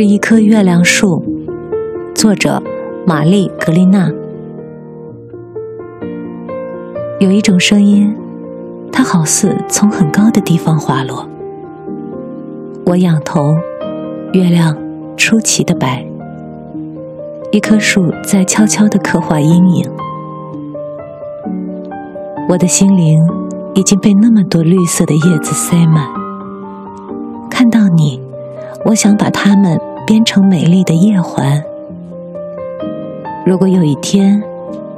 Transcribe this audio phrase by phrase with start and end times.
[0.00, 1.22] 是一棵月亮树，
[2.14, 2.62] 作者
[3.06, 4.10] 玛丽·格丽娜。
[7.18, 8.16] 有一种声音，
[8.90, 11.28] 它好似从很高的地方滑落。
[12.86, 13.54] 我仰头，
[14.32, 14.74] 月亮
[15.18, 16.02] 出奇的白，
[17.52, 19.86] 一棵树在悄悄的刻画阴影。
[22.48, 23.22] 我的心灵
[23.74, 26.08] 已经被那么多绿色的叶子塞满，
[27.50, 28.22] 看到你。
[28.86, 29.78] 我想把它们
[30.10, 31.62] 编成美丽的叶环。
[33.46, 34.42] 如果有一天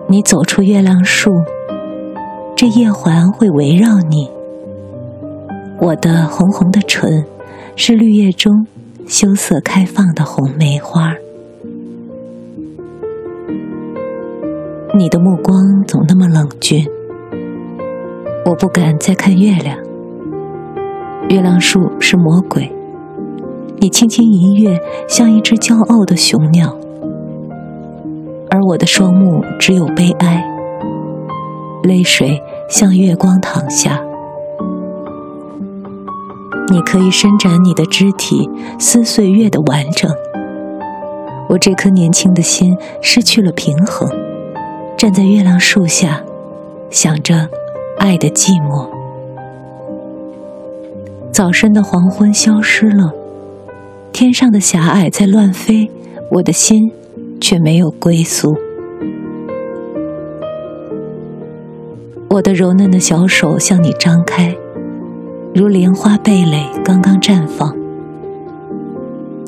[0.08, 1.30] 你走出月亮树，
[2.56, 4.30] 这叶环会围绕你。
[5.78, 7.26] 我的红红的唇
[7.76, 8.66] 是绿叶中
[9.06, 11.12] 羞涩开放的红梅花。
[14.94, 16.86] 你的目光总那么冷峻，
[18.46, 19.76] 我不敢再看月亮。
[21.28, 22.72] 月亮树是魔鬼。
[23.82, 26.78] 你轻轻一跃，像一只骄傲的雄鸟，
[28.48, 30.40] 而我的双目只有悲哀，
[31.82, 34.00] 泪水向月光淌下。
[36.70, 40.08] 你可以伸展你的肢体，撕碎月的完整。
[41.48, 44.08] 我这颗年轻的心失去了平衡，
[44.96, 46.22] 站在月亮树下，
[46.88, 47.48] 想着
[47.98, 48.88] 爱的寂寞。
[51.32, 53.12] 早晨的黄昏消失了。
[54.12, 55.90] 天上的狭隘在乱飞，
[56.30, 56.92] 我的心
[57.40, 58.54] 却没有归宿。
[62.28, 64.54] 我的柔嫩的小手向你张开，
[65.54, 67.74] 如莲花蓓蕾刚刚绽放。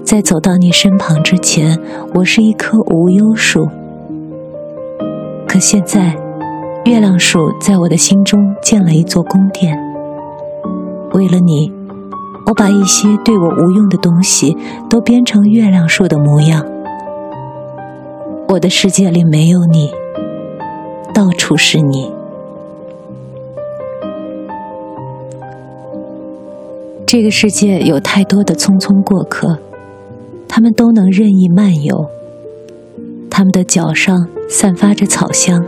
[0.02, 1.78] 在走到你身旁之前，
[2.14, 3.68] 我是一棵无忧树。
[5.46, 6.16] 可现在，
[6.86, 9.78] 月亮树在我的心中建了一座宫殿。
[11.12, 11.83] 为了你。
[12.46, 14.56] 我把一些对我无用的东西
[14.90, 16.64] 都编成月亮树的模样。
[18.48, 19.90] 我的世界里没有你，
[21.14, 22.12] 到处是你。
[27.06, 29.58] 这个世界有太多的匆匆过客，
[30.48, 32.08] 他们都能任意漫游。
[33.30, 35.64] 他们的脚上散发着草香，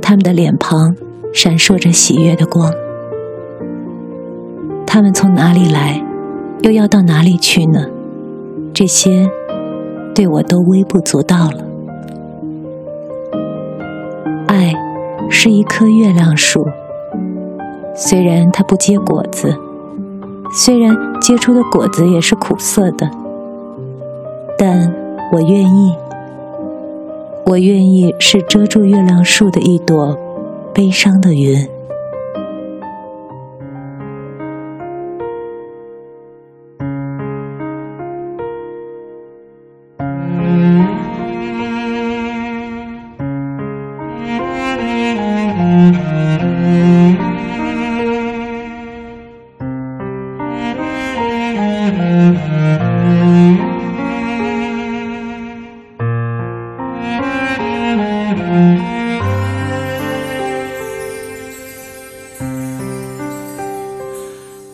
[0.00, 0.94] 他们的脸庞
[1.32, 2.72] 闪烁着喜悦的光。
[4.98, 6.04] 他们从哪里来，
[6.62, 7.86] 又要到哪里去呢？
[8.74, 9.30] 这些
[10.12, 11.64] 对我都微不足道了。
[14.48, 14.74] 爱
[15.30, 16.66] 是一棵月亮树，
[17.94, 19.54] 虽然它不结果子，
[20.52, 23.08] 虽然结出的果子也是苦涩的，
[24.58, 24.92] 但
[25.32, 25.94] 我愿意，
[27.46, 30.18] 我愿意是遮住月亮树的一朵
[30.74, 31.68] 悲伤的云。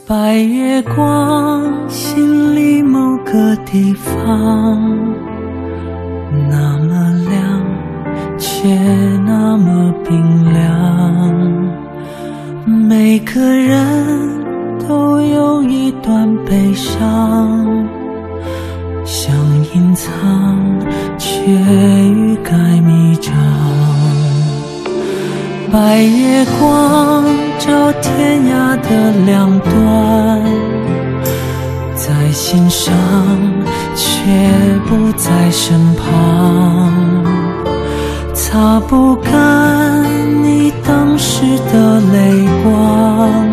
[0.07, 4.81] 白月光，心里某个地方，
[6.51, 7.63] 那么亮，
[8.37, 8.69] 却
[9.25, 10.63] 那么冰凉。
[25.75, 27.25] 白月光
[27.59, 30.41] 照天涯的两端，
[31.97, 32.94] 在心上
[33.97, 34.06] 却
[34.87, 36.94] 不在身旁，
[38.32, 40.05] 擦不干
[40.44, 41.43] 你当时
[41.73, 43.44] 的泪光，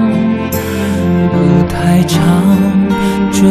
[1.33, 2.21] 路太长，
[3.31, 3.41] 追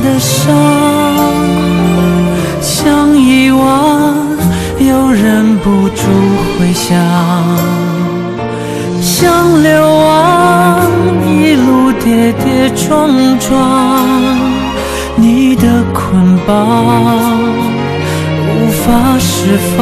[0.00, 0.54] 的伤，
[2.60, 4.14] 想遗忘
[4.78, 6.02] 又忍不住
[6.58, 6.96] 回想，
[9.00, 10.90] 想流亡
[11.24, 13.08] 一路跌跌撞
[13.38, 14.06] 撞，
[15.16, 16.54] 你的捆绑
[18.48, 19.80] 无法释放，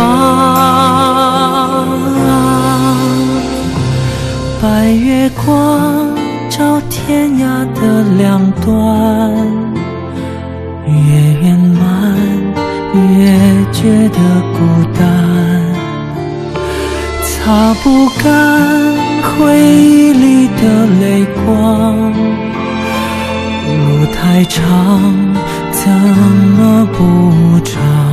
[4.62, 6.14] 白月光。
[6.56, 7.44] 照天涯
[7.74, 8.72] 的两端，
[13.84, 14.18] 觉得
[14.54, 14.58] 孤
[14.98, 15.04] 单，
[17.22, 18.24] 擦不干
[19.22, 22.10] 回忆里的泪光，
[23.68, 24.62] 路太长，
[25.70, 25.92] 怎
[26.56, 28.03] 么不长？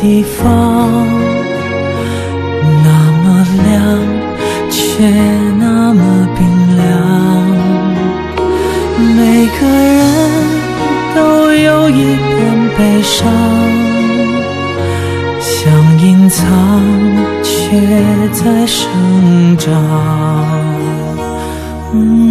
[0.00, 1.06] 地方
[2.84, 2.88] 那
[3.22, 3.24] 么
[3.64, 3.74] 亮，
[4.70, 4.80] 却
[5.58, 6.00] 那么
[6.36, 6.38] 冰
[6.76, 6.84] 凉，
[9.16, 9.18] 每
[9.58, 10.04] 个人
[11.14, 11.18] 都
[11.52, 12.28] 有一片
[12.76, 13.16] 悲伤。
[15.40, 16.44] 想隐藏，
[17.42, 17.48] 却
[18.32, 18.84] 在生
[19.58, 19.72] 长。
[21.94, 22.25] 嗯。